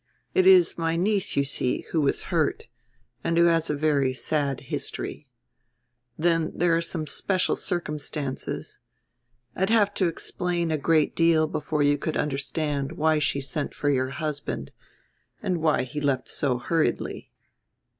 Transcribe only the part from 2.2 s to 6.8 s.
hurt, and who has a very sad history. Then there